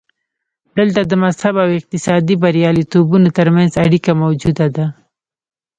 دلته 0.77 1.01
د 1.05 1.13
مذهب 1.23 1.55
او 1.63 1.69
اقتصادي 1.79 2.35
بریالیتوبونو 2.43 3.27
ترمنځ 3.37 3.71
اړیکه 3.85 4.11
موجوده 4.23 4.67
ده. 4.75 4.85